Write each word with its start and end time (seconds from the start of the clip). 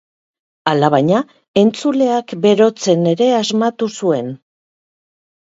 Alabaina, 0.69 1.19
entzuleak 1.63 2.33
berotzen 2.47 3.05
ere 3.13 3.29
asmatu 3.43 3.93
zuen. 4.01 4.35